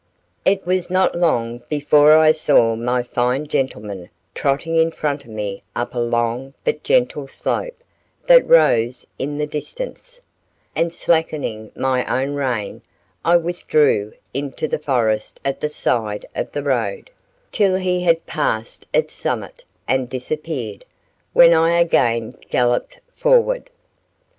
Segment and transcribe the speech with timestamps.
[0.45, 5.61] It was not long before I saw my fine gentleman trotting in front of me
[5.75, 7.79] up a long but gentle slope
[8.25, 10.19] that rose in the distance;
[10.75, 12.81] and slackening my own rein,
[13.23, 17.11] I withdrew into the forest at the side of the road,
[17.51, 20.83] till he had passed its summit and disappeared,
[21.33, 23.69] when I again galloped forward.